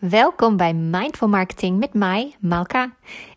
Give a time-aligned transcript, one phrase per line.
[0.00, 2.96] Welkom bij Mindful Marketing met mij, Malka.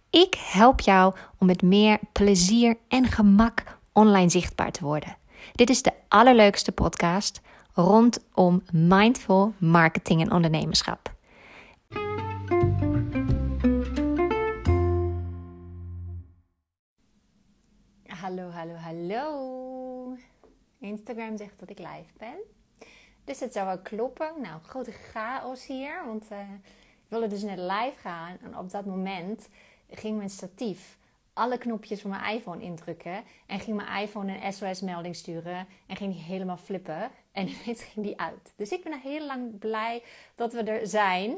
[0.10, 5.18] Ik help jou om met meer plezier en gemak online zichtbaar te worden.
[5.52, 7.42] Dit is de allerleukste podcast
[7.74, 11.16] rondom mindful marketing en ondernemerschap.
[18.06, 20.18] Hallo, hallo, hallo.
[20.80, 22.63] Instagram zegt dat ik live ben.
[23.24, 24.32] Dus het zou wel kloppen.
[24.42, 26.06] Nou, grote chaos hier.
[26.06, 28.38] Want uh, ik wilde dus net live gaan.
[28.42, 29.50] En op dat moment
[29.90, 30.98] ging mijn statief
[31.34, 33.24] alle knopjes van mijn iPhone indrukken.
[33.46, 35.68] En ging mijn iPhone een SOS-melding sturen.
[35.88, 37.12] En ging die helemaal flippen.
[37.32, 38.54] En ineens ging die uit.
[38.56, 40.04] Dus ik ben heel lang blij
[40.36, 41.30] dat we er zijn.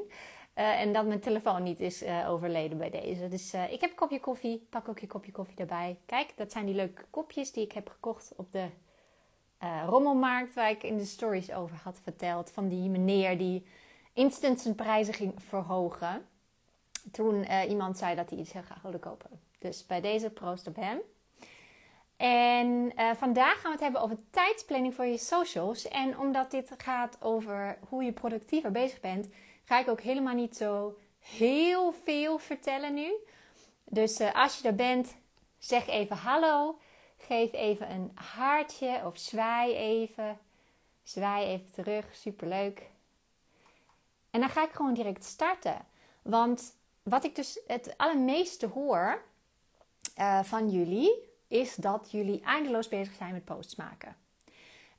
[0.56, 3.28] Uh, en dat mijn telefoon niet is uh, overleden bij deze.
[3.28, 4.68] Dus ik heb een kopje koffie.
[4.70, 5.98] Pak ook je kopje koffie erbij.
[6.06, 8.68] Kijk, dat zijn die leuke kopjes die ik heb gekocht op de
[9.86, 10.54] rommelmarkt.
[10.54, 12.52] Waar ik in de stories over had verteld.
[12.52, 13.66] Van die meneer die
[14.14, 16.28] instant zijn prijzen ging verhogen.
[17.12, 19.30] Toen iemand zei dat hij iets heel graag wilde kopen.
[19.60, 21.00] Dus bij deze proost op hem.
[22.18, 25.88] En vandaag gaan we het hebben over tijdsplanning voor je socials.
[25.88, 29.28] En omdat dit gaat over hoe je productiever bezig bent
[29.64, 33.14] ga ik ook helemaal niet zo heel veel vertellen nu.
[33.86, 35.16] Dus als je er bent,
[35.58, 36.80] zeg even hallo.
[37.26, 40.40] Geef even een hartje of zwaai even.
[41.04, 42.90] Zwaai even terug, superleuk.
[44.30, 45.86] En dan ga ik gewoon direct starten.
[46.22, 49.24] Want wat ik dus het allermeeste hoor
[50.18, 51.14] uh, van jullie,
[51.48, 54.16] is dat jullie eindeloos bezig zijn met posts maken.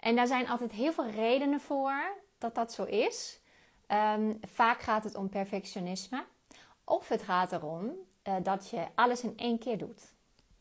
[0.00, 3.41] En daar zijn altijd heel veel redenen voor dat dat zo is.
[3.88, 6.24] Um, vaak gaat het om perfectionisme.
[6.84, 7.92] Of het gaat erom
[8.24, 10.14] uh, dat je alles in één keer doet.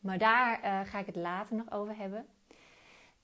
[0.06, 2.26] Maar daar uh, ga ik het later nog over hebben.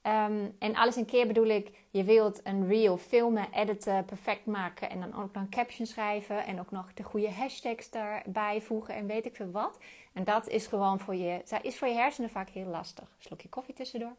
[0.07, 4.91] Um, en alles in keer bedoel ik, je wilt een reel filmen, editen, perfect maken
[4.91, 8.95] en dan ook nog een caption schrijven en ook nog de goede hashtags daarbij voegen
[8.95, 9.79] en weet ik veel wat.
[10.13, 13.09] En dat is gewoon voor je, is voor je hersenen vaak heel lastig.
[13.19, 14.17] Slokje koffie tussendoor.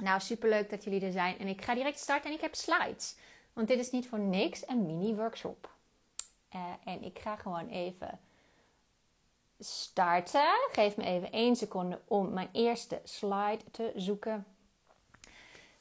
[0.00, 1.38] Nou, superleuk dat jullie er zijn.
[1.38, 3.16] En ik ga direct starten en ik heb slides.
[3.52, 5.70] Want dit is niet voor niks een mini-workshop.
[6.54, 8.20] Uh, en ik ga gewoon even
[9.58, 10.68] starten.
[10.72, 14.46] Geef me even één seconde om mijn eerste slide te zoeken.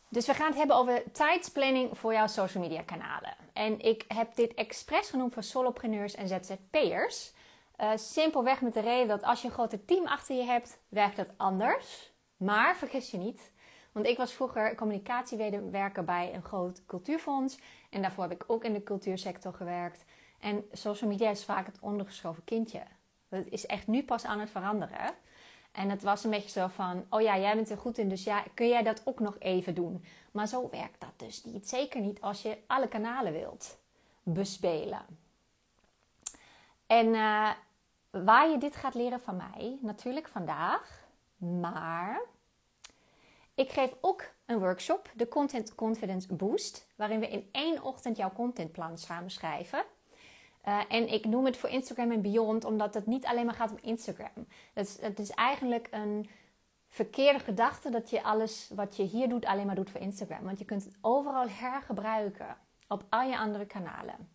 [0.09, 3.35] Dus we gaan het hebben over tijdsplanning voor jouw social media kanalen.
[3.53, 7.34] En ik heb dit expres genoemd voor solopreneurs en ZZP'ers.
[7.78, 11.16] Uh, simpelweg met de reden dat als je een groter team achter je hebt, werkt
[11.16, 12.11] dat anders.
[12.38, 13.51] Maar vergis je niet,
[13.91, 17.57] want ik was vroeger communicatiewerker bij een groot cultuurfonds.
[17.90, 20.05] En daarvoor heb ik ook in de cultuursector gewerkt.
[20.40, 22.81] En social media is vaak het ondergeschoven kindje.
[23.34, 25.14] Dat is echt nu pas aan het veranderen.
[25.72, 28.24] En het was een beetje zo van: oh ja, jij bent er goed in, dus
[28.24, 30.04] ja, kun jij dat ook nog even doen?
[30.32, 31.70] Maar zo werkt dat dus niet.
[31.70, 33.78] Zeker niet als je alle kanalen wilt
[34.24, 35.06] bespelen.
[36.88, 37.50] En uh,
[38.10, 41.08] waar je dit gaat leren van mij, natuurlijk vandaag,
[41.38, 42.22] maar
[43.54, 48.32] ik geef ook een workshop, de Content Confidence Boost, waarin we in één ochtend jouw
[48.34, 49.84] contentplan samen schrijven.
[50.68, 53.72] Uh, en ik noem het voor Instagram en Beyond, omdat het niet alleen maar gaat
[53.72, 54.47] om Instagram.
[54.74, 56.29] Het is, het is eigenlijk een
[56.88, 60.44] verkeerde gedachte dat je alles wat je hier doet alleen maar doet voor Instagram.
[60.44, 62.57] Want je kunt het overal hergebruiken
[62.88, 64.31] op al je andere kanalen.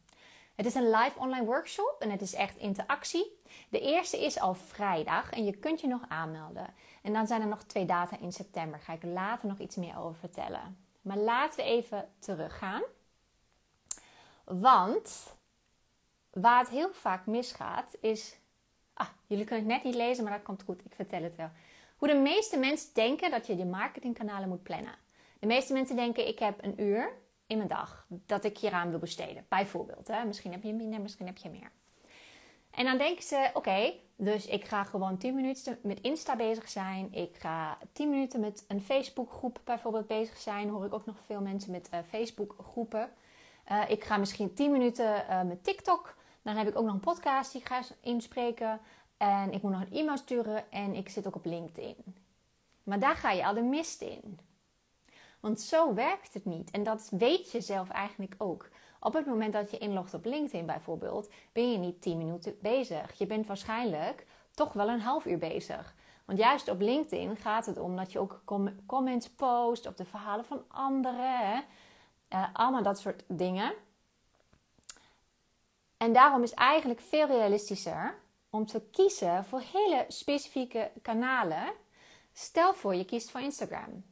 [0.54, 3.40] Het is een live online workshop en het is echt interactie.
[3.68, 6.74] De eerste is al vrijdag en je kunt je nog aanmelden.
[7.02, 8.80] En dan zijn er nog twee data in september.
[8.80, 10.84] Ga ik later nog iets meer over vertellen.
[11.02, 12.82] Maar laten we even teruggaan.
[14.44, 15.36] Want
[16.40, 18.36] waar het heel vaak misgaat is.
[18.94, 20.84] Ah, jullie kunnen het net niet lezen, maar dat komt goed.
[20.84, 21.50] Ik vertel het wel.
[21.96, 24.94] Hoe de meeste mensen denken dat je je marketingkanalen moet plannen.
[25.38, 27.12] De meeste mensen denken: ik heb een uur
[27.46, 29.46] in mijn dag dat ik hieraan wil besteden.
[29.48, 30.24] Bijvoorbeeld, hè?
[30.24, 31.70] misschien heb je minder, misschien heb je meer.
[32.70, 37.08] En dan denken ze: oké, dus ik ga gewoon 10 minuten met Insta bezig zijn.
[37.12, 40.68] Ik ga 10 minuten met een Facebookgroep bijvoorbeeld bezig zijn.
[40.68, 43.10] Hoor ik ook nog veel mensen met uh, Facebookgroepen.
[43.70, 46.16] Uh, ik ga misschien 10 minuten uh, met TikTok.
[46.48, 48.80] Dan heb ik ook nog een podcast die ik ga inspreken.
[49.16, 50.72] En ik moet nog een e-mail sturen.
[50.72, 51.96] En ik zit ook op LinkedIn.
[52.82, 54.38] Maar daar ga je al de mist in.
[55.40, 56.70] Want zo werkt het niet.
[56.70, 58.68] En dat weet je zelf eigenlijk ook.
[59.00, 63.18] Op het moment dat je inlogt op LinkedIn bijvoorbeeld, ben je niet 10 minuten bezig.
[63.18, 65.94] Je bent waarschijnlijk toch wel een half uur bezig.
[66.24, 68.42] Want juist op LinkedIn gaat het om dat je ook
[68.86, 71.64] comments post op de verhalen van anderen.
[72.34, 73.72] Uh, allemaal dat soort dingen.
[75.98, 78.18] En daarom is eigenlijk veel realistischer
[78.50, 81.72] om te kiezen voor hele specifieke kanalen.
[82.32, 84.04] Stel voor je kiest voor Instagram.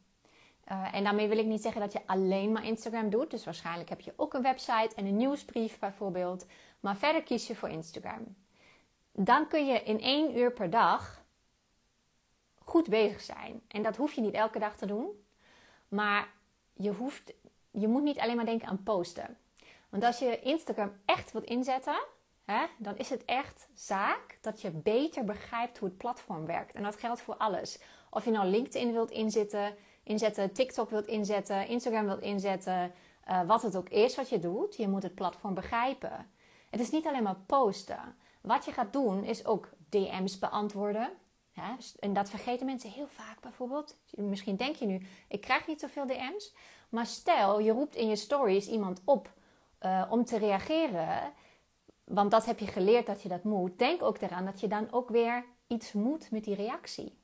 [0.72, 3.30] Uh, en daarmee wil ik niet zeggen dat je alleen maar Instagram doet.
[3.30, 6.46] Dus waarschijnlijk heb je ook een website en een nieuwsbrief bijvoorbeeld.
[6.80, 8.36] Maar verder kies je voor Instagram.
[9.12, 11.24] Dan kun je in één uur per dag
[12.58, 13.62] goed bezig zijn.
[13.68, 15.24] En dat hoef je niet elke dag te doen.
[15.88, 16.28] Maar
[16.72, 17.32] je, hoeft,
[17.70, 19.38] je moet niet alleen maar denken aan posten.
[19.96, 22.04] Want als je Instagram echt wilt inzetten,
[22.44, 26.74] hè, dan is het echt zaak dat je beter begrijpt hoe het platform werkt.
[26.74, 27.78] En dat geldt voor alles.
[28.10, 32.92] Of je nou LinkedIn wilt inzetten, inzetten TikTok wilt inzetten, Instagram wilt inzetten,
[33.28, 36.30] uh, wat het ook is wat je doet, je moet het platform begrijpen.
[36.70, 38.16] Het is niet alleen maar posten.
[38.40, 41.10] Wat je gaat doen is ook DM's beantwoorden.
[41.98, 43.96] En dat vergeten mensen heel vaak bijvoorbeeld.
[44.10, 46.54] Misschien denk je nu, ik krijg niet zoveel DM's.
[46.88, 49.34] Maar stel, je roept in je stories iemand op
[49.80, 51.32] uh, om te reageren.
[52.04, 53.78] Want dat heb je geleerd dat je dat moet.
[53.78, 57.18] Denk ook eraan dat je dan ook weer iets moet met die reactie.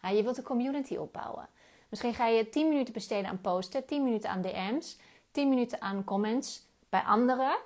[0.00, 1.48] Je wilt een community opbouwen.
[1.88, 4.98] Misschien ga je 10 minuten besteden aan posten, 10 minuten aan DM's,
[5.30, 7.56] 10 minuten aan comments bij anderen.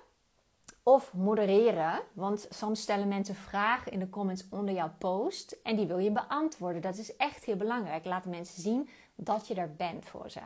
[0.82, 5.86] Of modereren, want soms stellen mensen vragen in de comments onder jouw post en die
[5.86, 6.82] wil je beantwoorden.
[6.82, 8.04] Dat is echt heel belangrijk.
[8.04, 10.40] Laat mensen zien dat je er bent voor ze.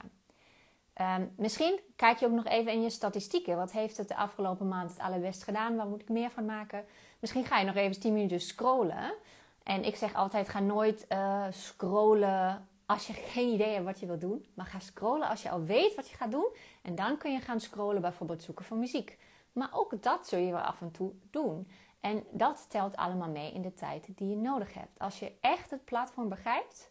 [1.01, 3.57] Um, misschien kijk je ook nog even in je statistieken.
[3.57, 5.77] Wat heeft het de afgelopen maand het allerbest gedaan?
[5.77, 6.85] Waar moet ik meer van maken?
[7.19, 9.15] Misschien ga je nog even 10 minuten scrollen.
[9.63, 14.07] En ik zeg altijd: ga nooit uh, scrollen als je geen idee hebt wat je
[14.07, 14.47] wilt doen.
[14.55, 16.49] Maar ga scrollen als je al weet wat je gaat doen.
[16.83, 19.19] En dan kun je gaan scrollen, bijvoorbeeld zoeken voor muziek.
[19.53, 21.69] Maar ook dat zul je wel af en toe doen.
[22.01, 24.99] En dat telt allemaal mee in de tijd die je nodig hebt.
[24.99, 26.91] Als je echt het platform begrijpt,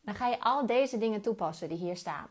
[0.00, 2.28] dan ga je al deze dingen toepassen die hier staan.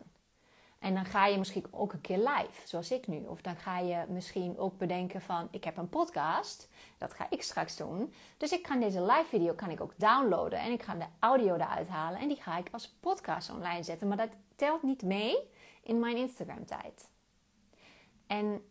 [0.81, 3.25] En dan ga je misschien ook een keer live, zoals ik nu.
[3.25, 6.69] Of dan ga je misschien ook bedenken van, ik heb een podcast.
[6.97, 8.13] Dat ga ik straks doen.
[8.37, 10.59] Dus ik kan deze live video kan ik ook downloaden.
[10.59, 12.19] En ik ga de audio eruit halen.
[12.19, 14.07] En die ga ik als podcast online zetten.
[14.07, 15.37] Maar dat telt niet mee
[15.83, 17.09] in mijn Instagram tijd.
[18.27, 18.63] En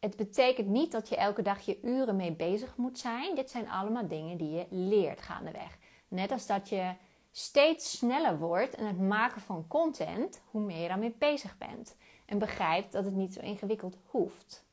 [0.00, 3.34] het betekent niet dat je elke dag je uren mee bezig moet zijn.
[3.34, 5.78] Dit zijn allemaal dingen die je leert gaandeweg.
[6.08, 6.94] Net als dat je
[7.32, 11.96] steeds sneller wordt in het maken van content, hoe meer je daarmee bezig bent.
[12.24, 14.64] En begrijpt dat het niet zo ingewikkeld hoeft.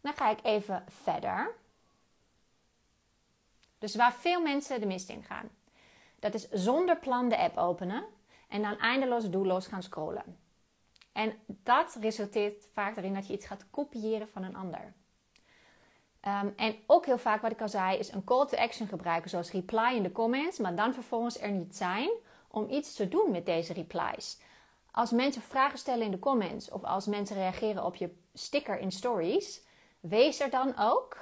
[0.00, 1.54] Dan ga ik even verder.
[3.78, 5.48] Dus waar veel mensen de mist in gaan.
[6.18, 8.04] Dat is zonder plan de app openen
[8.48, 10.38] en dan eindeloos doelloos gaan scrollen.
[11.12, 14.94] En dat resulteert vaak erin dat je iets gaat kopiëren van een ander.
[16.26, 19.30] Um, en ook heel vaak, wat ik al zei, is een call to action gebruiken,
[19.30, 22.10] zoals reply in de comments, maar dan vervolgens er niet zijn
[22.48, 24.38] om iets te doen met deze replies.
[24.90, 28.92] Als mensen vragen stellen in de comments of als mensen reageren op je sticker in
[28.92, 29.62] stories,
[30.00, 31.16] wees er dan ook.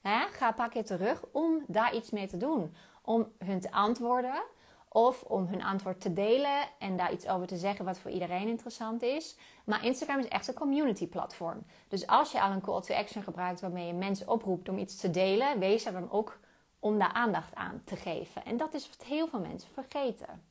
[0.00, 0.26] Hè?
[0.26, 2.74] Ga paar keer terug om daar iets mee te doen.
[3.02, 4.42] Om hun te antwoorden
[4.92, 8.48] of om hun antwoord te delen en daar iets over te zeggen wat voor iedereen
[8.48, 9.36] interessant is.
[9.64, 11.62] Maar Instagram is echt een community platform.
[11.88, 14.96] Dus als je al een call to action gebruikt waarmee je mensen oproept om iets
[14.96, 16.40] te delen, wees er dan ook
[16.78, 18.44] om daar aandacht aan te geven.
[18.44, 20.44] En dat is wat heel veel mensen vergeten.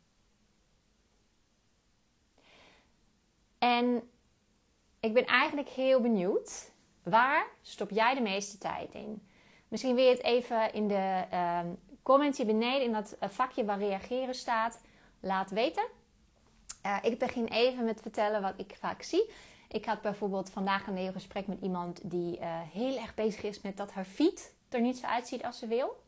[3.58, 4.10] En
[5.00, 6.72] ik ben eigenlijk heel benieuwd,
[7.04, 9.28] waar stop jij de meeste tijd in?
[9.68, 11.60] Misschien wil je het even in de uh,
[12.12, 14.82] comments hier beneden in dat eh, vakje waar reageren staat,
[15.20, 15.84] laat weten.
[16.86, 19.32] Uh, ik begin even met vertellen wat ik vaak zie.
[19.68, 23.78] Ik had bijvoorbeeld vandaag een gesprek met iemand die uh, heel erg bezig is met
[23.78, 26.04] dat haar feed er niet zo uitziet als ze wil.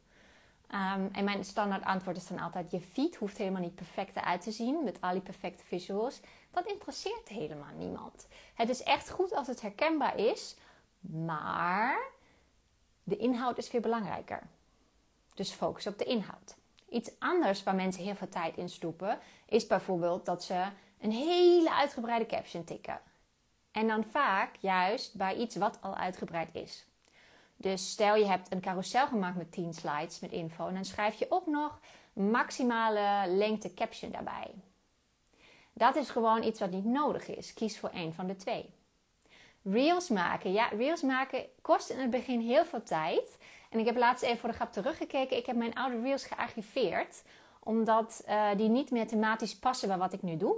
[0.72, 4.42] Um, en mijn standaard antwoord is dan altijd: je feed hoeft helemaal niet perfect eruit
[4.42, 6.20] te zien met al die perfecte visuals.
[6.52, 8.28] Dat interesseert helemaal niemand.
[8.54, 10.56] Het is echt goed als het herkenbaar is,
[11.00, 11.98] maar
[13.04, 14.48] de inhoud is veel belangrijker.
[15.34, 16.56] Dus focus op de inhoud.
[16.90, 20.66] Iets anders waar mensen heel veel tijd in stoppen, is bijvoorbeeld dat ze
[21.00, 23.02] een hele uitgebreide caption tikken.
[23.72, 26.86] En dan vaak juist bij iets wat al uitgebreid is.
[27.56, 31.20] Dus stel je hebt een carousel gemaakt met 10 slides met info en dan schrijf
[31.20, 31.80] je ook nog
[32.14, 34.54] maximale lengte caption daarbij.
[35.74, 37.54] Dat is gewoon iets wat niet nodig is.
[37.54, 38.70] Kies voor één van de twee.
[39.64, 40.52] Reels maken.
[40.52, 43.38] Ja, reels maken kost in het begin heel veel tijd.
[43.74, 45.38] En ik heb laatst even voor de grap teruggekeken.
[45.38, 47.24] Ik heb mijn oude reels gearchiveerd.
[47.60, 50.56] Omdat uh, die niet meer thematisch passen bij wat ik nu doe.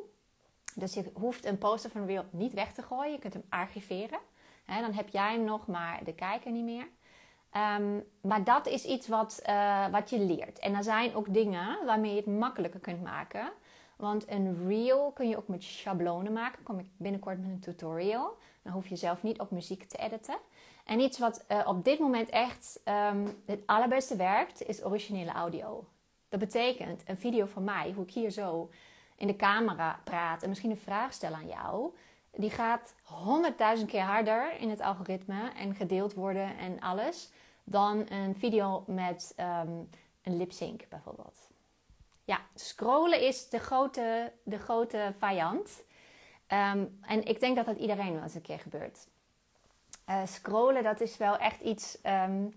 [0.73, 3.11] Dus je hoeft een poster van een reel niet weg te gooien.
[3.11, 4.19] Je kunt hem archiveren.
[4.65, 6.87] Dan heb jij hem nog, maar de kijker niet meer.
[7.79, 10.59] Um, maar dat is iets wat, uh, wat je leert.
[10.59, 13.51] En er zijn ook dingen waarmee je het makkelijker kunt maken.
[13.95, 16.63] Want een reel kun je ook met schablonen maken.
[16.63, 18.37] Kom ik binnenkort met een tutorial.
[18.61, 20.37] Dan hoef je zelf niet op muziek te editen.
[20.85, 25.85] En iets wat uh, op dit moment echt um, het allerbeste werkt, is originele audio.
[26.29, 28.69] Dat betekent een video van mij, hoe ik hier zo
[29.15, 31.93] in de camera praat en misschien een vraag stel aan jou,
[32.35, 37.31] die gaat honderdduizend keer harder in het algoritme en gedeeld worden en alles
[37.63, 39.71] dan een video met ehm,
[40.23, 41.49] een lip sync bijvoorbeeld.
[42.23, 45.83] Ja, scrollen is de grote, de grote vijand.
[46.47, 49.07] Ehm, en ik denk dat dat iedereen wel eens een keer gebeurt.
[50.09, 51.97] Uh, scrollen, dat is wel echt iets.
[52.03, 52.55] Um,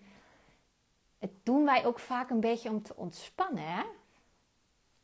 [1.18, 3.64] het doen wij ook vaak een beetje om te ontspannen.
[3.64, 3.82] Hè?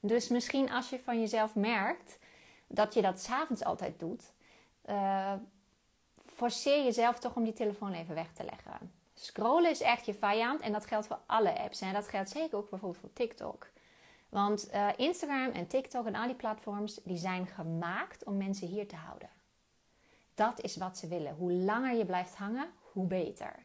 [0.01, 2.19] Dus misschien als je van jezelf merkt
[2.67, 4.33] dat je dat s'avonds altijd doet,
[4.89, 5.33] uh,
[6.27, 8.93] forceer jezelf toch om die telefoon even weg te leggen.
[9.15, 11.81] Scrollen is echt je vijand en dat geldt voor alle apps.
[11.81, 13.71] En dat geldt zeker ook bijvoorbeeld voor TikTok.
[14.29, 18.89] Want uh, Instagram en TikTok en al die platforms die zijn gemaakt om mensen hier
[18.89, 19.29] te houden.
[20.35, 21.35] Dat is wat ze willen.
[21.35, 23.65] Hoe langer je blijft hangen, hoe beter.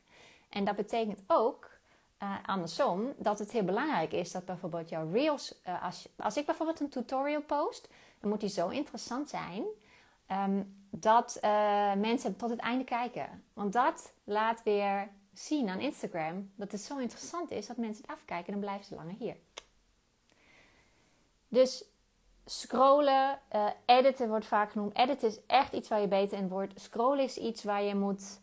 [0.50, 1.80] En dat betekent ook
[2.24, 6.46] uh, andersom dat het heel belangrijk is dat bijvoorbeeld jouw reels, uh, als, als ik
[6.46, 9.64] bijvoorbeeld een tutorial post, dan moet die zo interessant zijn
[10.32, 13.44] um, dat uh, mensen tot het einde kijken.
[13.54, 18.12] Want dat laat weer zien aan Instagram dat het zo interessant is dat mensen het
[18.12, 19.36] afkijken en dan blijven ze langer hier.
[21.48, 21.86] Dus
[22.52, 24.98] scrollen, uh, editen wordt vaak genoemd.
[24.98, 26.82] Editen is echt iets waar je beter in wordt.
[26.82, 28.40] Scrollen is iets waar je moet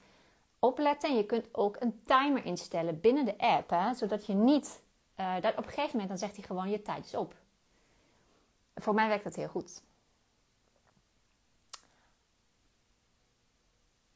[0.59, 1.09] opletten.
[1.09, 3.71] En je kunt ook een timer instellen binnen de app.
[3.71, 4.83] Hè, zodat je niet...
[5.21, 7.35] Uh, dat op een gegeven moment dan zegt hij gewoon je tijd is op.
[8.75, 9.83] Voor mij werkt dat heel goed.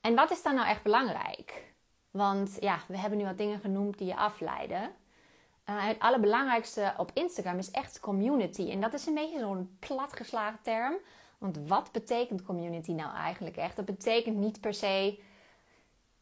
[0.00, 1.73] En wat is dan nou echt belangrijk?
[2.11, 4.94] Want ja, we hebben nu wat dingen genoemd die je afleiden.
[5.71, 8.71] Uh, het allerbelangrijkste op Instagram is echt community.
[8.71, 10.95] En dat is een beetje zo'n platgeslagen term.
[11.39, 13.77] Want wat betekent community nou eigenlijk echt?
[13.77, 15.19] Dat betekent niet per se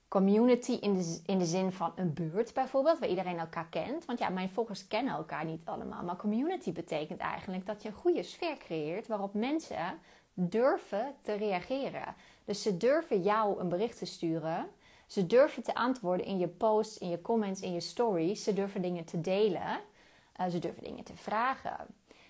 [0.09, 4.05] community in de, in de zin van een buurt bijvoorbeeld, waar iedereen elkaar kent.
[4.05, 6.03] Want ja, mijn volgers kennen elkaar niet allemaal.
[6.03, 9.99] Maar community betekent eigenlijk dat je een goede sfeer creëert waarop mensen
[10.35, 12.15] durven te reageren.
[12.45, 14.69] Dus ze durven jou een bericht te sturen
[15.09, 18.45] ze durven te antwoorden in je posts, in je comments, in je stories.
[18.45, 19.81] Ze durven dingen te delen.
[20.41, 21.87] Uh, ze durven dingen te vragen.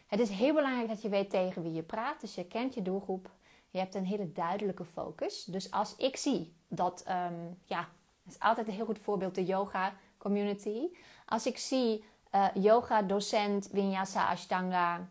[0.07, 2.21] Het is heel belangrijk dat je weet tegen wie je praat.
[2.21, 3.31] Dus je kent je doelgroep.
[3.71, 5.45] Je hebt een hele duidelijke focus.
[5.45, 7.89] Dus als ik zie dat, um, ja,
[8.25, 10.89] dat is altijd een heel goed voorbeeld, de yoga community.
[11.27, 12.05] Als ik zie
[12.35, 15.09] uh, yoga docent, vinyasa, ashtanga,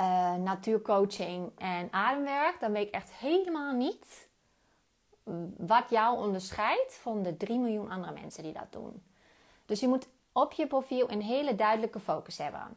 [0.00, 4.30] uh, natuurcoaching en ademwerk, dan weet ik echt helemaal niet
[5.56, 9.02] wat jou onderscheidt van de 3 miljoen andere mensen die dat doen.
[9.66, 12.76] Dus je moet op je profiel een hele duidelijke focus hebben.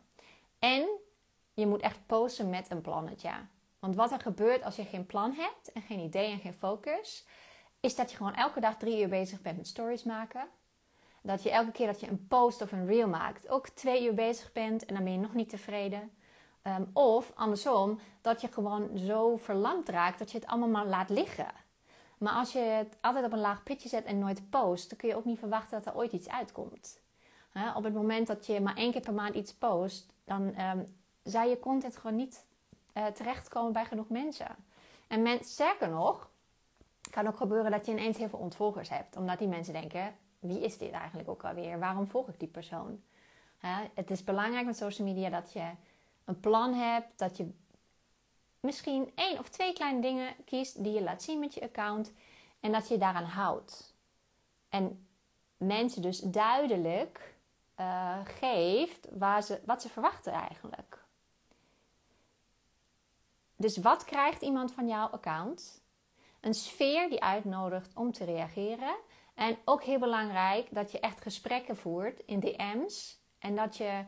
[0.59, 0.87] En
[1.53, 3.31] je moet echt posten met een plannetje.
[3.79, 7.25] Want wat er gebeurt als je geen plan hebt en geen idee en geen focus,
[7.79, 10.47] is dat je gewoon elke dag drie uur bezig bent met stories maken.
[11.21, 14.13] Dat je elke keer dat je een post of een reel maakt, ook twee uur
[14.13, 16.11] bezig bent en dan ben je nog niet tevreden.
[16.61, 21.09] Ehm, of andersom, dat je gewoon zo verlamd raakt dat je het allemaal maar laat
[21.09, 21.64] liggen.
[22.17, 25.09] Maar als je het altijd op een laag pitje zet en nooit post, dan kun
[25.09, 26.99] je ook niet verwachten dat er ooit iets uitkomt.
[27.75, 31.49] op het moment dat je maar één keer per maand iets post, dan um, zou
[31.49, 32.45] je content gewoon niet
[32.93, 34.55] uh, terechtkomen bij genoeg mensen.
[35.07, 36.29] En men, sterker nog,
[37.09, 39.17] kan ook gebeuren dat je ineens heel veel ontvolgers hebt.
[39.17, 41.79] Omdat die mensen denken, wie is dit eigenlijk ook alweer?
[41.79, 43.01] Waarom volg ik die persoon?
[43.93, 45.69] het is belangrijk met social media dat je
[46.25, 47.51] een plan hebt, dat je
[48.65, 52.13] misschien één of twee kleine dingen kiest die je laat zien met je account
[52.59, 53.95] en dat je daaraan houdt.
[54.69, 55.07] En
[55.57, 57.35] mensen dus duidelijk
[57.79, 61.03] uh, geeft waar ze, wat ze verwachten eigenlijk.
[63.55, 65.83] Dus wat krijgt iemand van jouw account?
[66.41, 68.95] Een sfeer die uitnodigt om te reageren.
[69.33, 74.05] En ook heel belangrijk dat je echt gesprekken voert in DM's en dat je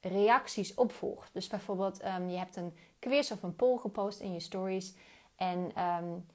[0.00, 1.32] reacties opvolgt.
[1.32, 4.94] Dus bijvoorbeeld, um, je hebt een quiz of een poll gepost in je stories.
[5.36, 6.26] En um,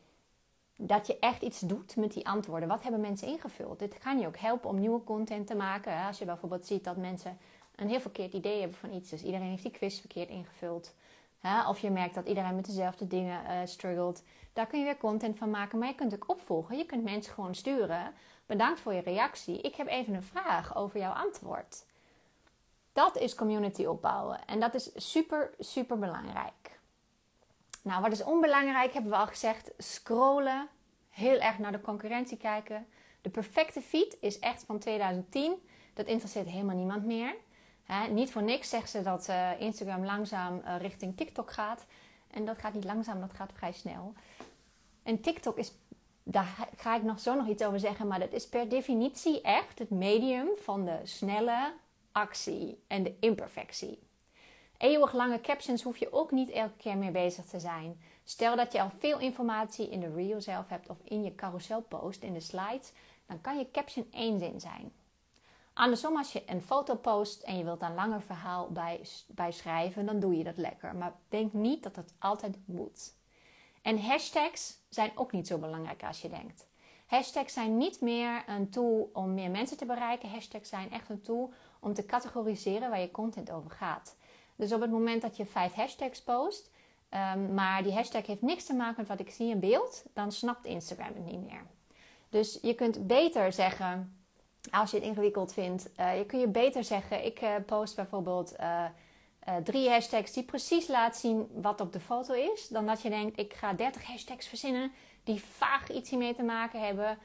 [0.78, 2.68] dat je echt iets doet met die antwoorden.
[2.68, 3.80] Wat hebben mensen ingevuld?
[3.80, 6.06] Dit kan je ook helpen om nieuwe content te maken.
[6.06, 7.38] Als je bijvoorbeeld ziet dat mensen
[7.76, 9.10] een heel verkeerd idee hebben van iets.
[9.10, 10.94] Dus iedereen heeft die quiz verkeerd ingevuld.
[11.68, 14.24] Of je merkt dat iedereen met dezelfde dingen uh, struggelt.
[14.54, 15.80] Daar kun je weer content van maken.
[15.80, 16.78] Maar je kunt ook opvolgen.
[16.78, 18.14] Je kunt mensen gewoon sturen.
[18.46, 19.62] Bedankt voor je reactie.
[19.62, 21.86] Ik heb even een vraag over jouw antwoord.
[22.96, 24.46] Dat is community opbouwen.
[24.46, 26.80] En dat is super, super belangrijk.
[27.82, 29.72] Nou, wat is onbelangrijk, hebben we al gezegd.
[29.78, 30.68] Scrollen.
[31.10, 32.88] Heel erg naar de concurrentie kijken.
[33.22, 35.68] De perfecte feed is echt van 2010.
[35.94, 37.36] Dat interesseert helemaal niemand meer.
[38.10, 41.86] niet voor niks zeggen ze dat uh, Instagram langzaam uh, richting TikTok gaat.
[42.32, 44.14] En dat gaat niet langzaam, dat gaat vrij snel.
[45.04, 45.72] En TikTok is,
[46.24, 49.80] daar ga ik nog zo nog iets over zeggen, maar dat is per definitie echt
[49.80, 51.74] het medium van de snelle,
[52.16, 54.00] actie en de imperfectie.
[54.78, 58.02] Eeuwiglange captions hoef je ook niet elke keer mee bezig te zijn.
[58.24, 61.82] Stel dat je al veel informatie in de reel zelf hebt of in je carousel
[61.82, 62.92] post, in de slides,
[63.26, 64.92] dan kan je caption één zin zijn.
[65.74, 70.06] Andersom, als je een foto post en je wilt een langer verhaal bij, bij schrijven,
[70.06, 70.96] dan doe je dat lekker.
[70.96, 73.14] Maar denk niet dat het altijd moet.
[73.82, 76.68] En hashtags zijn ook niet zo belangrijk als je denkt.
[77.06, 80.30] Hashtags zijn niet meer een tool om meer mensen te bereiken.
[80.30, 81.54] Hashtags zijn echt een tool
[81.86, 84.16] om te categoriseren waar je content over gaat.
[84.56, 86.72] Dus op het moment dat je vijf hashtags post,
[87.10, 90.32] um, maar die hashtag heeft niks te maken met wat ik zie in beeld, dan
[90.32, 91.64] snapt Instagram het niet meer.
[92.30, 94.18] Dus je kunt beter zeggen,
[94.72, 98.56] als je het ingewikkeld vindt, uh, je kun je beter zeggen: ik uh, post bijvoorbeeld
[98.60, 98.86] uh,
[99.64, 103.40] drie hashtags die precies laten zien wat op de foto is, dan dat je denkt:
[103.40, 104.92] ik ga 30 hashtags verzinnen
[105.24, 107.18] die vaag iets hiermee te maken hebben,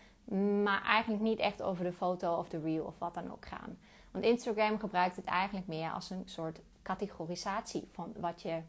[0.63, 3.79] maar eigenlijk niet echt over de foto of de reel of wat dan ook gaan.
[4.11, 8.63] Want Instagram gebruikt het eigenlijk meer als een soort categorisatie van wat je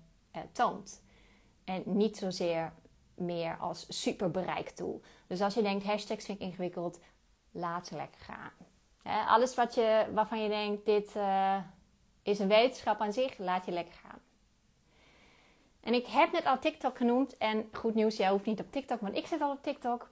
[0.52, 1.02] toont.
[1.64, 2.74] En niet zozeer
[3.16, 5.02] meer als super bereiktool.
[5.28, 7.00] Dus als je denkt hashtags vind ik ingewikkeld,
[7.52, 8.52] laat ze lekker gaan.
[9.28, 11.58] alles wat je, waarvan je denkt, dit uh,
[12.24, 14.20] is een wetenschap aan zich, laat je lekker gaan.
[15.82, 17.38] En ik heb net al TikTok genoemd.
[17.38, 20.10] En goed nieuws, jij hoeft niet op TikTok, want ik zit al op TikTok.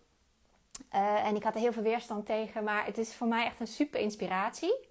[0.93, 2.63] Uh, en ik had er heel veel weerstand tegen.
[2.63, 4.88] Maar het is voor mij echt een super inspiratie.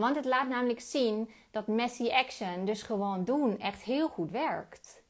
[0.00, 5.02] Want het laat namelijk zien dat messy action, dus gewoon doen, echt heel goed werkt.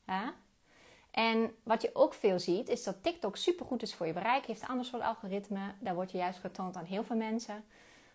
[1.10, 4.46] En wat je ook veel ziet, is dat TikTok supergoed is voor je bereik.
[4.46, 5.60] Heeft een ander soort algoritme.
[5.78, 7.64] Daar wordt je juist getoond aan heel veel mensen.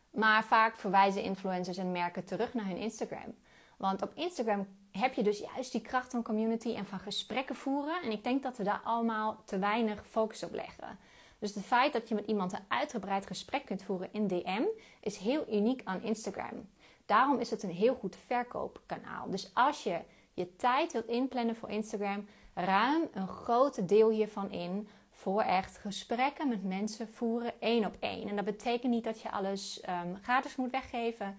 [0.09, 3.35] Maar vaak verwijzen influencers en merken terug naar hun Instagram.
[3.77, 8.01] Want op Instagram heb je dus juist die kracht van community en van gesprekken voeren.
[8.01, 10.99] En ik denk dat we daar allemaal te weinig focus op leggen.
[11.45, 14.63] Dus het feit dat je met iemand een uitgebreid gesprek kunt voeren in DM
[14.99, 16.69] is heel uniek aan Instagram.
[17.05, 19.29] Daarom is het een heel goed verkoopkanaal.
[19.29, 19.99] Dus als je
[20.33, 26.47] je tijd wilt inplannen voor Instagram, ruim een groot deel hiervan in voor echt gesprekken
[26.49, 28.29] met mensen voeren één op één.
[28.29, 31.37] En dat betekent niet dat je alles um, gratis moet weggeven,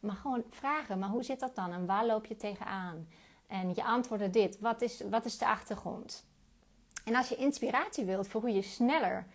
[0.00, 0.98] maar gewoon vragen.
[0.98, 3.08] Maar hoe zit dat dan en waar loop je tegenaan?
[3.46, 4.58] En je antwoorden dit.
[4.60, 6.24] Wat is, wat is de achtergrond?
[7.04, 9.26] En als je inspiratie wilt voor hoe je sneller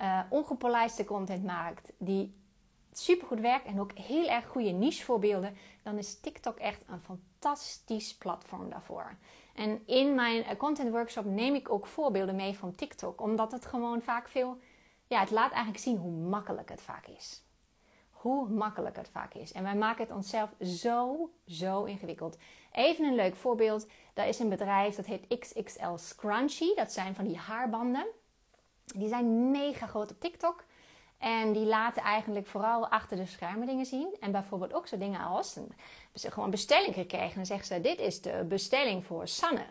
[0.00, 2.34] uh, ongepolijste content maakt, die
[2.92, 8.70] supergoed werkt en ook heel erg goede nichevoorbeelden, dan is TikTok echt een fantastisch platform
[8.70, 9.16] daarvoor.
[9.54, 13.66] En in mijn eh, content workshop neem ik ook voorbeelden mee van TikTok, omdat het
[13.66, 14.58] gewoon vaak veel,
[15.06, 17.42] ja, het laat eigenlijk zien hoe makkelijk het vaak is.
[18.10, 19.52] Hoe makkelijk het vaak is.
[19.52, 22.36] En wij maken het onszelf zo, zo ingewikkeld.
[22.72, 23.86] Even een leuk voorbeeld.
[24.14, 26.74] Daar is een bedrijf dat heet XXL Scrunchy.
[26.74, 28.06] Dat zijn van die haarbanden.
[28.96, 30.64] Die zijn mega groot op TikTok.
[31.18, 34.16] En die laten eigenlijk vooral achter de schermen dingen zien.
[34.20, 35.56] En bijvoorbeeld ook zo dingen als...
[35.56, 35.72] Een,
[36.12, 37.38] gewoon een bestelling gekregen.
[37.38, 39.66] En zeggen ze, dit is de bestelling voor Sanne.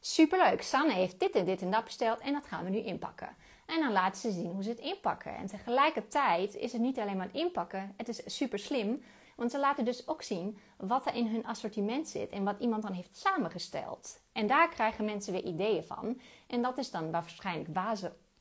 [0.00, 2.20] Superleuk, Sanne heeft dit en dit en dat besteld.
[2.20, 3.36] En dat gaan we nu inpakken.
[3.66, 5.36] En dan laten ze zien hoe ze het inpakken.
[5.36, 7.94] En tegelijkertijd is het niet alleen maar inpakken.
[7.96, 9.02] Het is super slim.
[9.36, 12.30] Want ze laten dus ook zien wat er in hun assortiment zit.
[12.30, 14.20] En wat iemand dan heeft samengesteld.
[14.32, 16.20] En daar krijgen mensen weer ideeën van.
[16.46, 17.96] En dat is dan waarschijnlijk waar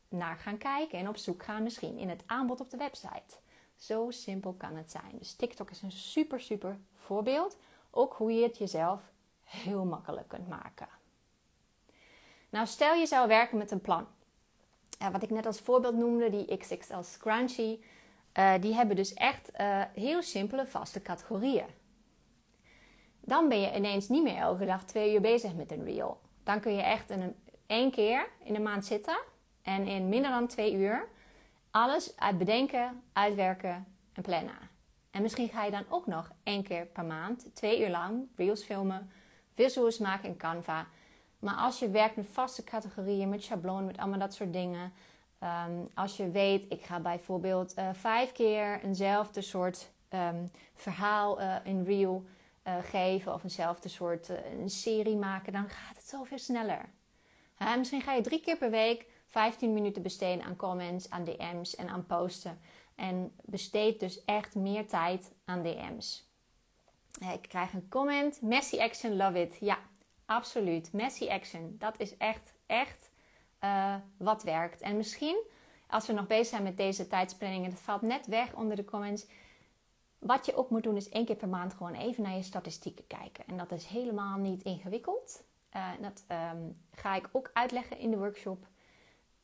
[0.10, 3.36] naar gaan kijken en op zoek gaan misschien in het aanbod op de website.
[3.76, 5.12] Zo simpel kan het zijn.
[5.18, 7.58] Dus TikTok is een super, super voorbeeld.
[7.92, 9.02] Ook hoe je het jezelf
[9.44, 10.88] heel makkelijk kunt maken.
[12.50, 14.08] Nou, stel je zou werken met een plan.
[15.12, 17.80] wat ik net als voorbeeld noemde, die XXL Scrunchy.
[18.38, 21.68] Uh, die hebben dus echt uh, heel simpele vaste categorieën.
[23.20, 26.20] Dan ben je ineens niet meer elke dag twee uur bezig met een reel.
[26.44, 29.20] Dan kun je echt een, één keer in de maand zitten
[29.70, 31.08] en in minder dan twee uur
[31.72, 34.70] alles uit bedenken, uitwerken en plannen.
[35.12, 38.64] En misschien ga je dan ook nog één keer per maand, twee uur lang, reels
[38.64, 39.12] filmen,
[39.52, 40.88] visuals maken in Canva.
[41.40, 44.94] Maar als je werkt met vaste categorieën, met schabloon, met allemaal dat soort dingen.
[45.40, 51.56] Ehm, als je weet, ik ga bijvoorbeeld uh, vijf keer eenzelfde soort um, verhaal uh,
[51.64, 52.26] in reel
[52.68, 54.30] uh, geven of eenzelfde soort
[54.60, 56.90] een serie maken, dan gaat het zoveel sneller.
[57.78, 61.90] misschien ga je drie keer per week 15 minuten besteden aan comments, aan DM's en
[61.90, 62.60] aan posten.
[62.96, 66.28] En besteed dus echt meer tijd aan DM's.
[67.20, 68.42] Ik krijg een comment.
[68.42, 69.58] Messy action, love it.
[69.60, 69.78] Ja,
[70.26, 70.94] absoluut.
[70.94, 71.76] Messy action.
[71.80, 73.10] Dat is echt, echt
[73.64, 74.82] uh, wat werkt.
[74.82, 75.44] En misschien,
[75.88, 78.86] als we nog bezig zijn met deze tijdsplanning en het valt net weg onder de
[78.86, 79.26] comments.
[80.20, 83.08] Wat je ook moet doen, is één keer per maand gewoon even naar je statistieken
[83.08, 83.44] kijken.
[83.48, 85.44] En dat is helemaal niet ingewikkeld.
[85.76, 88.68] Uh, dat um, ga ik ook uitleggen in de workshop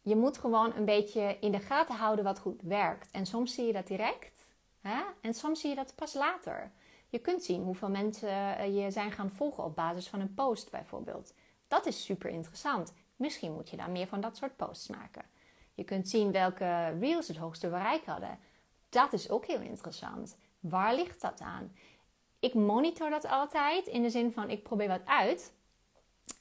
[0.06, 3.12] je moet gewoon een beetje in de gaten houden wat goed werkt.
[3.12, 5.02] En soms zie je dat direct hè?
[5.22, 6.72] en soms zie je dat pas later.
[7.10, 10.72] Je kunt zien hoeveel mensen eh, je zijn gaan volgen op basis van een post
[10.72, 11.34] bijvoorbeeld.
[11.68, 12.94] Dat is super interessant.
[13.16, 15.26] Misschien moet je dan meer van dat soort posts maken.
[15.74, 18.40] Je kunt zien welke reels het hoogste bereik hadden.
[18.90, 20.38] Dat is ook heel interessant.
[20.60, 21.76] Waar ligt dat aan?
[22.40, 25.54] Ik monitor dat altijd in de zin van ik probeer wat uit.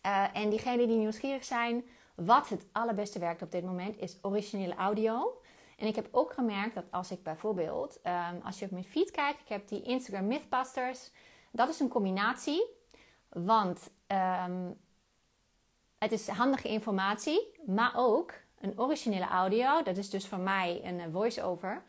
[0.07, 4.75] Uh, en diegenen die nieuwsgierig zijn, wat het allerbeste werkt op dit moment is originele
[4.75, 5.41] audio.
[5.77, 9.11] En ik heb ook gemerkt dat als ik bijvoorbeeld, um, als je op mijn feed
[9.11, 11.11] kijkt, ik heb die Instagram Mythbusters.
[11.51, 12.65] Dat is een combinatie,
[13.29, 13.91] want
[14.47, 14.81] um,
[15.99, 19.83] het is handige informatie, maar ook een originele audio.
[19.83, 21.83] Dat is dus van mij een eh, voice-over.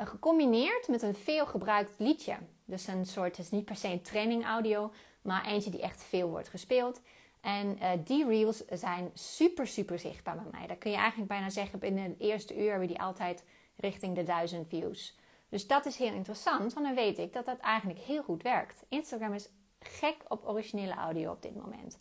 [0.00, 2.36] Uh, gecombineerd met een veel gebruikt liedje.
[2.64, 6.28] Dus een soort, is niet per se een training audio, maar eentje die echt veel
[6.28, 7.00] wordt gespeeld.
[7.40, 10.66] En uh, die reels zijn super, super zichtbaar bij mij.
[10.66, 13.44] Dat kun je eigenlijk bijna zeggen, binnen de eerste uur hebben die altijd
[13.76, 15.18] richting de duizend views.
[15.48, 18.84] Dus dat is heel interessant, want dan weet ik dat dat eigenlijk heel goed werkt.
[18.88, 19.48] Instagram is
[19.78, 21.98] gek op originele audio op dit moment.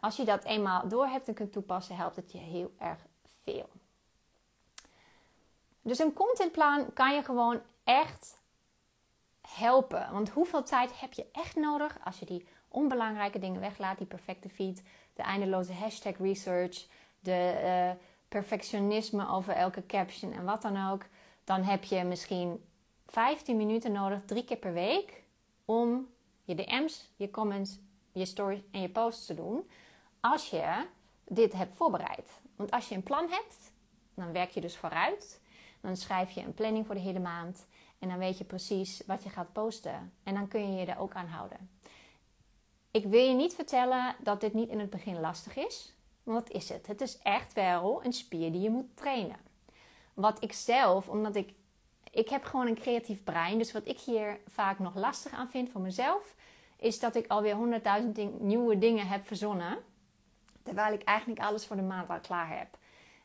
[0.00, 3.06] Als je dat eenmaal door hebt en kunt toepassen, helpt het je heel erg
[3.42, 3.68] veel.
[5.82, 8.40] Dus een contentplan kan je gewoon echt
[9.40, 10.12] helpen.
[10.12, 14.48] Want hoeveel tijd heb je echt nodig als je die onbelangrijke dingen weglaat, die perfecte
[14.48, 14.82] feed,
[15.14, 16.86] de eindeloze hashtag research,
[17.20, 21.06] de uh, perfectionisme over elke caption en wat dan ook,
[21.44, 22.64] dan heb je misschien
[23.06, 25.22] 15 minuten nodig, drie keer per week,
[25.64, 26.08] om
[26.44, 27.78] je DM's, je comments,
[28.12, 29.70] je stories en je posts te doen.
[30.20, 30.86] Als je
[31.24, 32.40] dit hebt voorbereid.
[32.56, 33.72] Want als je een plan hebt,
[34.14, 35.40] dan werk je dus vooruit.
[35.80, 37.66] Dan schrijf je een planning voor de hele maand.
[37.98, 40.12] En dan weet je precies wat je gaat posten.
[40.22, 41.70] En dan kun je je er ook aan houden.
[42.92, 45.94] Ik wil je niet vertellen dat dit niet in het begin lastig is.
[46.22, 46.86] Want dat is het.
[46.86, 49.36] Het is echt wel een spier die je moet trainen.
[50.14, 51.54] Wat ik zelf, omdat ik.
[52.10, 53.58] Ik heb gewoon een creatief brein.
[53.58, 56.34] Dus wat ik hier vaak nog lastig aan vind voor mezelf.
[56.76, 59.78] Is dat ik alweer honderdduizend nieuwe dingen heb verzonnen.
[60.62, 62.78] Terwijl ik eigenlijk alles voor de maand al klaar heb.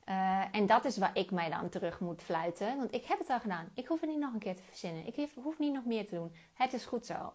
[0.10, 2.78] Uh, en dat is waar ik mij dan terug moet fluiten.
[2.78, 3.70] Want ik heb het al gedaan.
[3.74, 5.08] Ik hoef het niet nog een keer te verzinnen.
[5.08, 6.34] Ik hoef niet nog meer te doen.
[6.54, 7.34] Het is goed zo.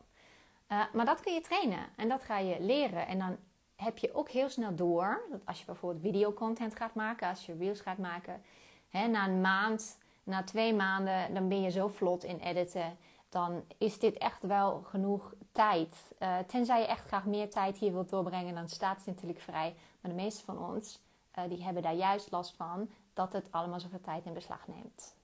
[0.73, 1.87] Uh, maar dat kun je trainen.
[1.97, 3.07] En dat ga je leren.
[3.07, 3.37] En dan
[3.77, 5.27] heb je ook heel snel door.
[5.31, 7.29] Dat als je bijvoorbeeld videocontent gaat maken.
[7.29, 8.43] Als je reels gaat maken.
[8.89, 11.35] Hè, na een maand, na twee maanden.
[11.35, 12.97] Dan ben je zo vlot in editen.
[13.29, 16.15] Dan is dit echt wel genoeg tijd.
[16.19, 18.55] Uh, tenzij je echt graag meer tijd hier wilt doorbrengen.
[18.55, 19.75] Dan staat het natuurlijk vrij.
[20.01, 21.01] Maar de meeste van ons
[21.39, 25.15] uh, die hebben daar juist last van dat het allemaal zoveel tijd in beslag neemt.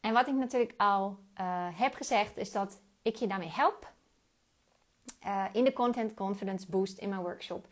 [0.00, 1.18] En wat ik natuurlijk al
[1.74, 3.92] heb gezegd, is dat ik je daarmee help
[5.26, 7.66] uh, in de Content Confidence Boost in mijn workshop.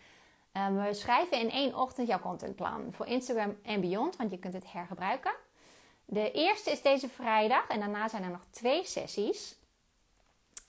[0.53, 4.73] we schrijven in één ochtend jouw contentplan voor Instagram en beyond, want je kunt het
[4.73, 5.33] hergebruiken.
[6.05, 9.57] De eerste is deze vrijdag en daarna zijn er nog twee sessies.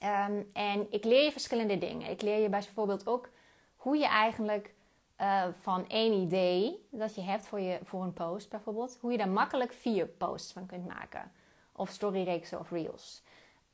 [0.02, 2.10] Um, en ik leer je verschillende dingen.
[2.10, 3.28] Ik leer je bijvoorbeeld ook
[3.76, 4.74] hoe je eigenlijk
[5.20, 9.18] uh, van één idee dat je hebt voor, je, voor een post bijvoorbeeld, hoe je
[9.18, 11.32] daar makkelijk vier posts van kunt maken.
[11.72, 13.22] Of storyreeksen of reels.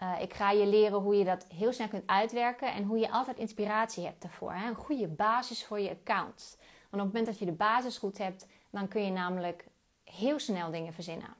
[0.02, 3.10] Uh, ik ga je leren hoe je dat heel snel kunt uitwerken en hoe je
[3.10, 4.52] altijd inspiratie hebt daarvoor.
[4.52, 4.68] Hè?
[4.68, 6.56] Een goede basis voor je account.
[6.90, 9.66] Want op het moment dat je de basis goed hebt, dan kun je namelijk
[10.04, 11.34] heel snel dingen verzinnen.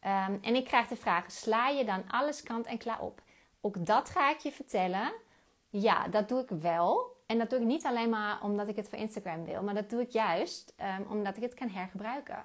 [0.00, 3.22] Um, en ik krijg de vraag: sla je dan alles kant en klaar op?
[3.60, 5.12] Ook dat ga ik je vertellen.
[5.68, 7.14] Ja, dat doe ik wel.
[7.26, 9.90] En dat doe ik niet alleen maar omdat ik het voor Instagram wil, maar dat
[9.90, 12.42] doe ik juist um, omdat ik het kan hergebruiken.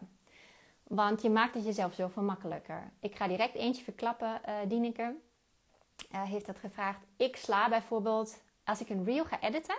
[0.93, 2.91] Want je maakt het jezelf zoveel makkelijker.
[2.99, 4.41] Ik ga direct eentje verklappen.
[4.47, 5.15] Uh, Dieneke
[6.11, 6.99] uh, heeft dat gevraagd.
[7.17, 9.75] Ik sla bijvoorbeeld, als ik een reel ga editen,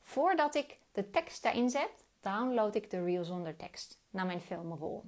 [0.00, 5.04] voordat ik de tekst daarin zet, download ik de reel zonder tekst naar mijn filmrol.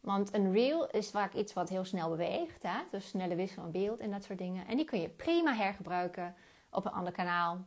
[0.00, 2.62] Want een reel is vaak iets wat heel snel beweegt.
[2.62, 2.78] Hè?
[2.90, 4.66] Dus snelle wissel van beeld en dat soort dingen.
[4.66, 6.34] En die kun je prima hergebruiken
[6.70, 7.64] op een ander kanaal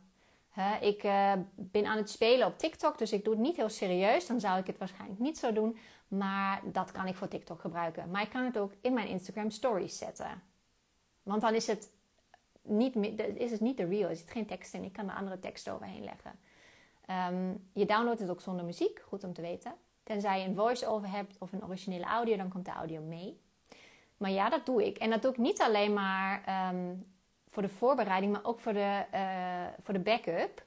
[0.80, 4.26] ik uh, ben aan het spelen op TikTok, dus ik doe het niet heel serieus.
[4.26, 5.78] Dan zou ik het waarschijnlijk niet zo doen.
[6.08, 8.10] Maar dat kan ik voor TikTok gebruiken.
[8.10, 10.42] Maar ik kan het ook in mijn Instagram stories zetten.
[11.22, 11.90] Want dan is het
[12.62, 12.96] niet,
[13.34, 15.72] is het niet de real, is het geen tekst en ik kan er andere teksten
[15.72, 16.38] overheen leggen.
[17.30, 19.74] Um, je downloadt het ook zonder muziek, goed om te weten.
[20.02, 23.40] Tenzij je een voice-over hebt of een originele audio, dan komt de audio mee.
[24.16, 24.98] Maar ja, dat doe ik.
[24.98, 27.15] En dat doe ik niet alleen maar um,
[27.56, 30.62] voor de voorbereiding, maar ook voor de, uh, voor de backup.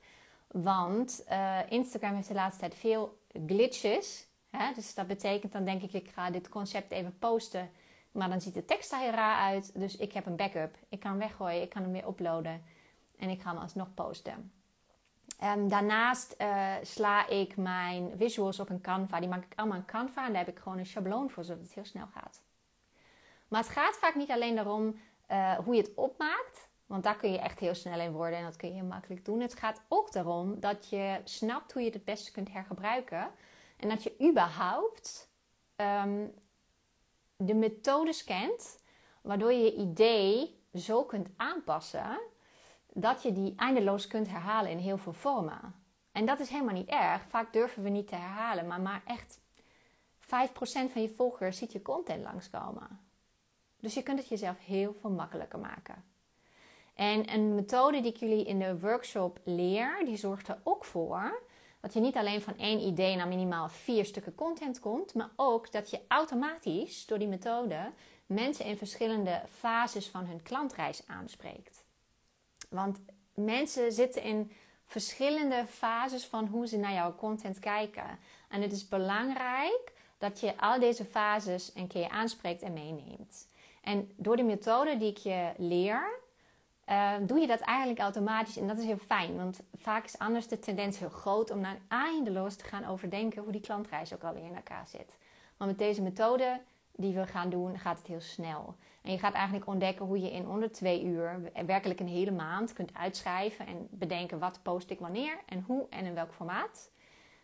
[0.47, 4.27] Want uh, Instagram heeft de laatste tijd veel glitches.
[4.49, 4.73] Hè?
[4.73, 7.71] Dus dat betekent dan denk ik, ik ga dit concept even posten.
[8.11, 9.79] Maar dan ziet de tekst er heel raar uit.
[9.79, 10.75] Dus ik heb een backup.
[10.89, 12.63] Ik kan hem weggooien, ik kan hem weer uploaden.
[13.17, 14.51] En ik ga hem alsnog posten.
[15.43, 19.19] Um, daarnaast uh, sla ik mijn visuals op een Canva.
[19.19, 20.25] Die maak ik allemaal in Canva.
[20.25, 22.41] En daar heb ik gewoon een schabloon voor, zodat het heel snel gaat.
[23.47, 24.99] Maar het gaat vaak niet alleen daarom
[25.63, 26.68] hoe je het opmaakt.
[26.89, 29.25] Want daar kun je echt heel snel in worden en dat kun je heel makkelijk
[29.25, 29.39] doen.
[29.39, 33.31] Het gaat ook daarom dat je snapt hoe je het het beste kunt hergebruiken.
[33.77, 35.29] En dat je überhaupt
[35.75, 36.27] ehm,
[37.35, 38.83] de methodes kent
[39.21, 42.19] waardoor je je idee zo kunt aanpassen
[42.93, 45.75] dat je die eindeloos kunt herhalen in heel veel vormen.
[46.11, 47.21] En dat is helemaal niet erg.
[47.27, 49.39] Vaak durven we niet te herhalen, maar maar echt
[50.21, 50.27] 5%
[50.91, 52.99] van je volgers ziet je content langskomen.
[53.79, 56.08] Dus je kunt het jezelf heel veel makkelijker maken.
[56.99, 61.41] En een methode die ik jullie in de workshop leer, die zorgt er ook voor
[61.81, 65.71] dat je niet alleen van één idee naar minimaal vier stukken content komt, maar ook
[65.71, 67.91] dat je automatisch door die methode
[68.25, 71.83] mensen in verschillende fases van hun klantreis aanspreekt.
[72.69, 72.99] Want
[73.33, 74.51] mensen zitten in
[74.85, 78.19] verschillende fases van hoe ze naar jouw content kijken.
[78.49, 83.47] En het is belangrijk dat je al deze fases een keer aanspreekt en meeneemt.
[83.81, 86.27] En door de methode die ik je leer,
[86.89, 88.57] uh, doe je dat eigenlijk automatisch.
[88.57, 91.77] En dat is heel fijn, want vaak is anders de tendens heel groot om naar
[91.87, 95.17] eindeloos te gaan overdenken hoe die klantreis ook alweer in elkaar zit.
[95.57, 96.61] Maar met deze methode
[96.95, 98.75] die we gaan doen, gaat het heel snel.
[99.01, 102.73] En je gaat eigenlijk ontdekken hoe je in onder twee uur werkelijk een hele maand
[102.73, 106.91] kunt uitschrijven en bedenken wat post ik wanneer en hoe en in welk formaat.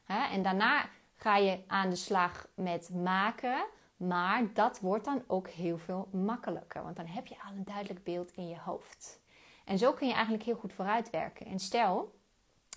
[0.06, 3.66] En daarna ga je aan de slag met maken,
[3.98, 8.04] maar dat wordt dan ook heel veel makkelijker, want dan heb je al een duidelijk
[8.04, 9.24] beeld in je hoofd.
[9.66, 11.46] En zo kun je eigenlijk heel goed vooruitwerken.
[11.46, 12.14] En stel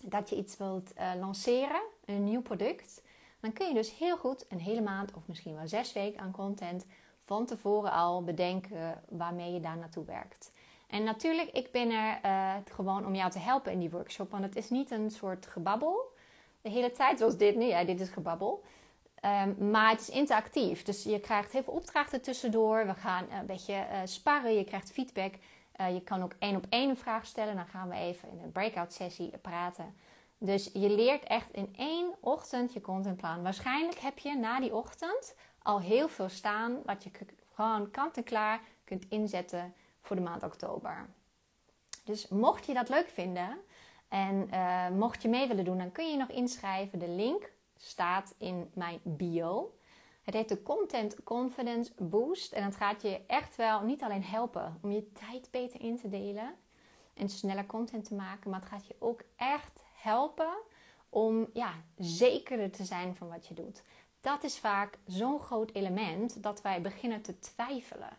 [0.03, 3.03] dat je iets wilt uh, lanceren, een nieuw product,
[3.41, 6.31] dan kun je dus heel goed een hele maand of misschien wel zes weken aan
[6.31, 6.87] content
[7.25, 10.53] van tevoren al bedenken waarmee je daar naartoe werkt.
[10.87, 14.45] En natuurlijk, ik ben er uh, gewoon om jou te helpen in die workshop, want
[14.45, 16.17] het is niet een soort gebabbel.
[16.61, 18.65] De hele tijd zoals dit nu, ja, dit is gebabbel.
[19.25, 22.87] Um, maar het is interactief, dus je krijgt heel veel opdrachten tussendoor.
[22.87, 25.35] We gaan een beetje uh, sparren, je krijgt feedback.
[25.81, 27.57] Uh, je kan ook één op één een vraag stellen.
[27.57, 29.95] Dan gaan we even in een breakout sessie praten.
[30.39, 33.43] Dus je leert echt in één ochtend je contentplan.
[33.43, 37.11] Waarschijnlijk heb je na die ochtend al heel veel staan wat je
[37.55, 41.09] gewoon kant en klaar kunt inzetten voor de maand oktober.
[42.05, 43.59] Dus mocht je dat leuk vinden
[44.09, 46.99] en uh, mocht je mee willen doen, dan kun je nog inschrijven.
[46.99, 49.78] De link staat in mijn bio.
[50.29, 52.53] Het heet de Content Confidence Boost.
[52.53, 56.09] En het gaat je echt wel niet alleen helpen om je tijd beter in te
[56.09, 56.55] delen
[57.15, 60.53] en sneller content te maken, maar het gaat je ook echt helpen
[61.09, 63.83] om ja, zekerder te zijn van wat je doet.
[64.21, 68.17] Dat is vaak zo'n groot element dat wij beginnen te twijfelen.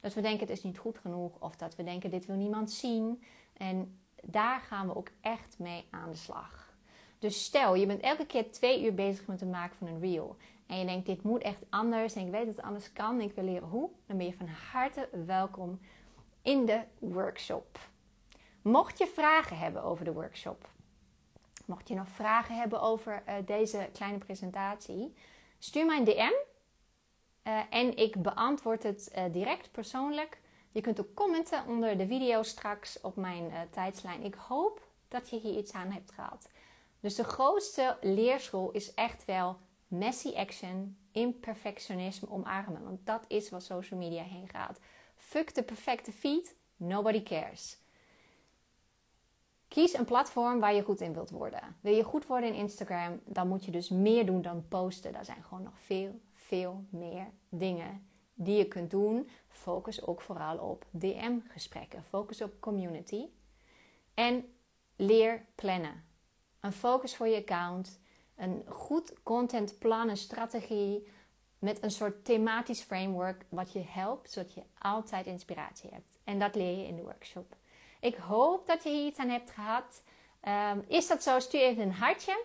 [0.00, 2.70] Dat we denken het is niet goed genoeg of dat we denken dit wil niemand
[2.70, 3.22] zien.
[3.52, 6.72] En daar gaan we ook echt mee aan de slag.
[7.18, 10.36] Dus stel, je bent elke keer twee uur bezig met het maken van een reel.
[10.68, 12.14] En je denkt, dit moet echt anders.
[12.14, 13.20] En ik weet dat het anders kan.
[13.20, 13.90] En ik wil leren hoe.
[14.06, 15.80] Dan ben je van harte welkom
[16.42, 17.78] in de workshop.
[18.62, 20.68] Mocht je vragen hebben over de workshop,
[21.66, 25.14] Mocht je nog vragen hebben over uh, deze kleine presentatie,
[25.58, 26.32] stuur mij een DM
[27.42, 30.40] eh, en ik beantwoord het uh, direct persoonlijk.
[30.70, 34.24] Je kunt ook commenten onder de video straks op mijn tijdslijn.
[34.24, 36.48] Ik hoop dat je hier iets aan hebt gehad.
[37.00, 42.84] Dus de grootste leerschool is echt wel messy action, imperfectionisme omarmen.
[42.84, 44.80] Want dat is wat social media heen gaat.
[45.16, 47.78] Fuck de perfecte feed, nobody cares.
[49.68, 51.76] Kies een platform waar je goed in wilt worden.
[51.80, 55.12] Wil je goed worden in Instagram, dan moet je dus meer doen dan posten.
[55.12, 59.28] Daar zijn gewoon nog veel, veel meer dingen die je kunt doen.
[59.48, 62.04] Focus ook vooral op DM-gesprekken.
[62.04, 63.26] Focus op community.
[64.14, 64.52] En
[64.96, 66.04] leer plannen.
[66.60, 68.00] Een focus voor je account.
[68.38, 71.08] Een goed contentplan, een strategie.
[71.58, 76.18] Met een soort thematisch framework wat je helpt zodat je altijd inspiratie hebt.
[76.24, 77.56] En dat leer je in de workshop.
[78.00, 80.02] Ik hoop dat je hier iets aan hebt gehad.
[80.72, 81.38] Um, is dat zo?
[81.38, 82.44] Stuur even een hartje.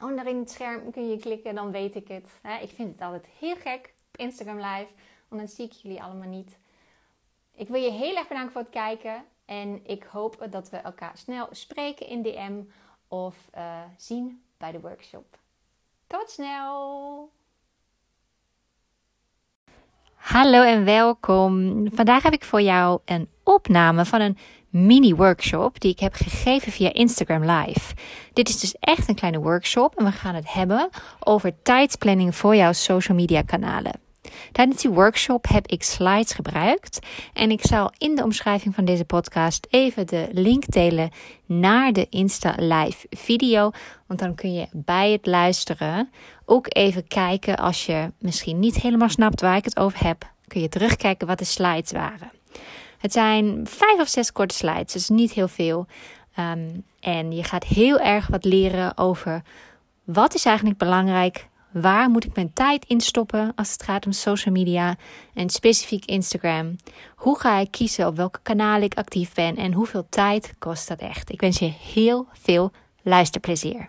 [0.00, 2.30] Onder in het scherm kun je klikken, dan weet ik het.
[2.62, 4.92] ik vind het altijd heel gek op Instagram Live,
[5.28, 6.58] want dan zie ik jullie allemaal niet.
[7.54, 9.24] Ik wil je heel erg bedanken voor het kijken.
[9.44, 12.62] En ik hoop dat we elkaar snel spreken in DM
[13.08, 15.38] of uh, zien bij de workshop.
[16.06, 17.30] Tot snel!
[20.14, 21.86] Hallo en welkom.
[21.92, 26.92] Vandaag heb ik voor jou een opname van een mini-workshop die ik heb gegeven via
[26.92, 27.94] Instagram Live.
[28.32, 30.88] Dit is dus echt een kleine workshop en we gaan het hebben
[31.20, 34.00] over tijdsplanning voor jouw social media kanalen.
[34.52, 36.98] Tijdens die workshop heb ik slides gebruikt
[37.32, 41.10] en ik zal in de omschrijving van deze podcast even de link delen
[41.46, 43.70] naar de Insta Live video,
[44.10, 46.10] want dan kun je bij het luisteren
[46.44, 50.60] ook even kijken als je misschien niet helemaal snapt waar ik het over heb, kun
[50.60, 52.30] je terugkijken wat de slides waren.
[52.98, 55.86] Het zijn vijf of zes korte slides, dus niet heel veel.
[56.34, 56.68] Ehm,
[57.00, 59.42] en je gaat heel erg wat leren over
[60.04, 64.12] wat is eigenlijk belangrijk, waar moet ik mijn tijd in stoppen als het gaat om
[64.12, 64.96] social media
[65.34, 66.76] en specifiek Instagram.
[67.14, 70.98] Hoe ga ik kiezen op welke kanalen ik actief ben en hoeveel tijd kost dat
[70.98, 71.32] echt.
[71.32, 73.88] Ik wens je heel veel luisterplezier.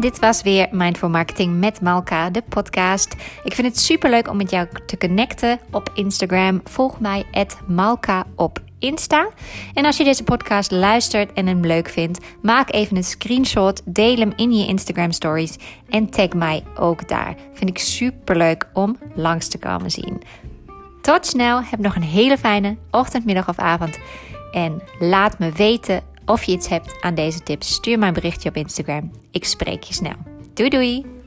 [0.00, 3.14] Dit was weer Mindful Marketing met Malka, de podcast.
[3.44, 6.60] Ik vind het super leuk om met jou te connecten op Instagram.
[6.64, 7.24] Volg mij
[7.66, 9.28] Malka op Insta.
[9.74, 14.16] En als je deze podcast luistert en hem leuk vindt, maak even een screenshot, deel
[14.16, 15.56] hem in je Instagram stories
[15.88, 17.34] en tag mij ook daar.
[17.52, 20.22] Vind ik super leuk om langs te komen zien.
[21.02, 23.98] Tot snel, heb nog een hele fijne ochtend, middag of avond.
[24.52, 28.48] En laat me weten of je iets hebt aan deze tips, stuur mij een berichtje
[28.48, 29.10] op Instagram.
[29.30, 30.16] Ik spreek je snel.
[30.54, 31.17] Doei doei!